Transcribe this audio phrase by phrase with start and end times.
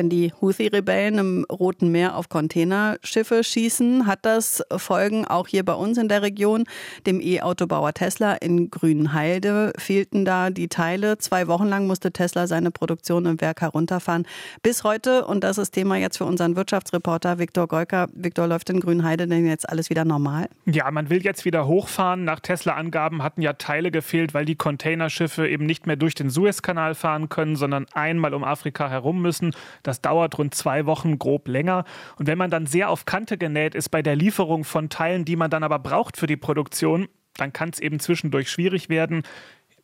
[0.00, 5.74] Wenn die Houthi-Rebellen im Roten Meer auf Containerschiffe schießen, hat das Folgen auch hier bei
[5.74, 6.64] uns in der Region.
[7.06, 11.18] Dem E-Autobauer Tesla in Grünheide fehlten da die Teile.
[11.18, 14.26] Zwei Wochen lang musste Tesla seine Produktion im Werk herunterfahren.
[14.62, 18.06] Bis heute, und das ist Thema jetzt für unseren Wirtschaftsreporter Viktor Golka.
[18.14, 20.48] Viktor, läuft in Grünheide denn jetzt alles wieder normal?
[20.64, 22.24] Ja, man will jetzt wieder hochfahren.
[22.24, 26.94] Nach Tesla-Angaben hatten ja Teile gefehlt, weil die Containerschiffe eben nicht mehr durch den Suezkanal
[26.94, 29.52] fahren können, sondern einmal um Afrika herum müssen.
[29.82, 31.84] Das dauert rund zwei Wochen grob länger.
[32.16, 35.36] Und wenn man dann sehr auf Kante genäht ist bei der Lieferung von Teilen, die
[35.36, 39.22] man dann aber braucht für die Produktion, dann kann es eben zwischendurch schwierig werden.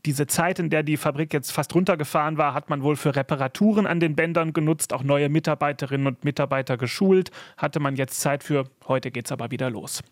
[0.04, 3.86] Diese Zeit, in der die Fabrik jetzt fast runtergefahren war, hat man wohl für Reparaturen
[3.86, 7.30] an den Bändern genutzt, auch neue Mitarbeiterinnen und Mitarbeiter geschult.
[7.56, 8.64] Hatte man jetzt Zeit für.
[8.86, 10.02] Heute geht es aber wieder los.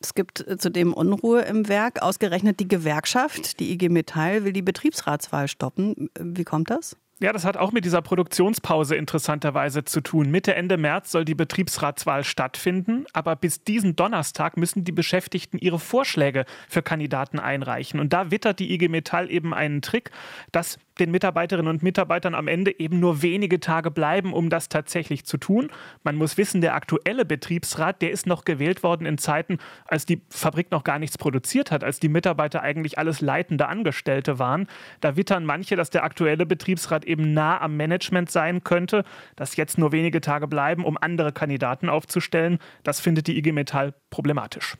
[0.00, 2.02] Es gibt zudem Unruhe im Werk.
[2.02, 6.10] Ausgerechnet die Gewerkschaft, die IG Metall, will die Betriebsratswahl stoppen.
[6.20, 6.96] Wie kommt das?
[7.20, 10.30] Ja, das hat auch mit dieser Produktionspause interessanterweise zu tun.
[10.30, 15.80] Mitte, Ende März soll die Betriebsratswahl stattfinden, aber bis diesen Donnerstag müssen die Beschäftigten ihre
[15.80, 17.98] Vorschläge für Kandidaten einreichen.
[17.98, 20.12] Und da wittert die IG Metall eben einen Trick,
[20.52, 25.24] dass den Mitarbeiterinnen und Mitarbeitern am Ende eben nur wenige Tage bleiben, um das tatsächlich
[25.24, 25.70] zu tun.
[26.02, 30.22] Man muss wissen, der aktuelle Betriebsrat, der ist noch gewählt worden in Zeiten, als die
[30.30, 34.66] Fabrik noch gar nichts produziert hat, als die Mitarbeiter eigentlich alles leitende Angestellte waren.
[35.00, 39.04] Da wittern manche, dass der aktuelle Betriebsrat eben nah am Management sein könnte,
[39.36, 42.58] dass jetzt nur wenige Tage bleiben, um andere Kandidaten aufzustellen.
[42.82, 44.76] Das findet die IG Metall problematisch.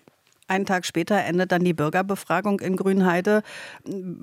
[0.48, 3.42] Einen Tag später endet dann die Bürgerbefragung in Grünheide.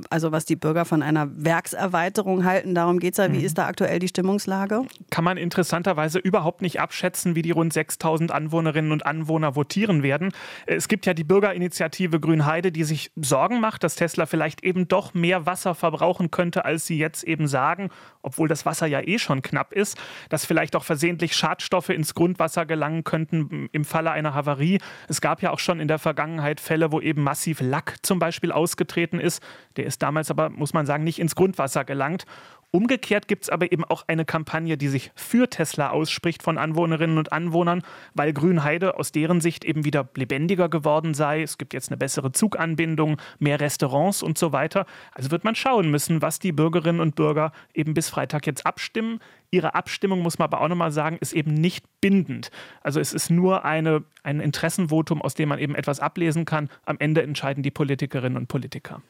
[0.09, 3.31] Also was die Bürger von einer Werkserweiterung halten, darum geht es ja.
[3.31, 3.45] Wie mhm.
[3.45, 4.81] ist da aktuell die Stimmungslage?
[5.11, 10.31] Kann man interessanterweise überhaupt nicht abschätzen, wie die rund 6000 Anwohnerinnen und Anwohner votieren werden.
[10.65, 15.13] Es gibt ja die Bürgerinitiative Grünheide, die sich Sorgen macht, dass Tesla vielleicht eben doch
[15.13, 17.91] mehr Wasser verbrauchen könnte, als sie jetzt eben sagen,
[18.23, 19.95] obwohl das Wasser ja eh schon knapp ist,
[20.29, 24.79] dass vielleicht auch versehentlich Schadstoffe ins Grundwasser gelangen könnten im Falle einer Havarie.
[25.07, 28.19] Es gab ja auch schon in der Vergangenheit Vergangenheit Fälle, wo eben massiv Lack zum
[28.19, 29.43] Beispiel ausgetreten ist.
[29.75, 32.25] Der ist damals aber, muss man sagen, nicht ins Grundwasser gelangt.
[32.71, 37.17] Umgekehrt gibt es aber eben auch eine Kampagne, die sich für Tesla ausspricht von Anwohnerinnen
[37.17, 37.83] und Anwohnern,
[38.13, 41.41] weil Grünheide aus deren Sicht eben wieder lebendiger geworden sei.
[41.41, 44.85] Es gibt jetzt eine bessere Zuganbindung, mehr Restaurants und so weiter.
[45.13, 49.19] Also wird man schauen müssen, was die Bürgerinnen und Bürger eben bis Freitag jetzt abstimmen.
[49.51, 52.51] Ihre Abstimmung, muss man aber auch nochmal sagen, ist eben nicht bindend.
[52.81, 56.69] Also es ist nur eine, ein Interessenvotum, aus dem man eben etwas ablesen kann.
[56.85, 59.01] Am Ende entscheiden die Politikerinnen und Politiker.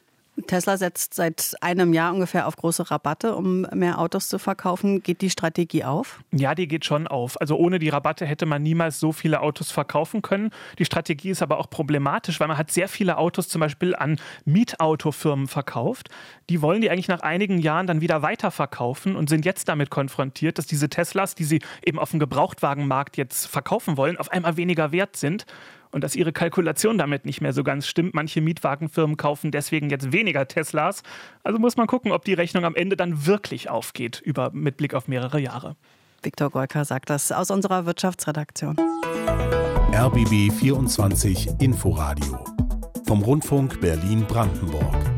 [0.46, 5.02] Tesla setzt seit einem Jahr ungefähr auf große Rabatte, um mehr Autos zu verkaufen.
[5.02, 6.20] Geht die Strategie auf?
[6.30, 7.40] Ja, die geht schon auf.
[7.40, 10.50] Also ohne die Rabatte hätte man niemals so viele Autos verkaufen können.
[10.78, 14.20] Die Strategie ist aber auch problematisch, weil man hat sehr viele Autos zum Beispiel an
[14.44, 16.10] Mietautofirmen verkauft.
[16.50, 20.58] Die wollen die eigentlich nach einigen Jahren dann wieder weiterverkaufen und sind jetzt damit konfrontiert,
[20.58, 24.92] dass diese Teslas, die sie eben auf dem Gebrauchtwagenmarkt jetzt verkaufen wollen, auf einmal weniger
[24.92, 25.46] wert sind
[25.96, 28.12] und dass ihre Kalkulation damit nicht mehr so ganz stimmt.
[28.12, 31.02] Manche Mietwagenfirmen kaufen deswegen jetzt weniger Teslas.
[31.42, 34.92] Also muss man gucken, ob die Rechnung am Ende dann wirklich aufgeht, über, mit Blick
[34.92, 35.74] auf mehrere Jahre.
[36.22, 38.76] Viktor Golka sagt das aus unserer Wirtschaftsredaktion.
[39.94, 42.44] RBB 24 Inforadio
[43.06, 45.15] vom Rundfunk Berlin-Brandenburg.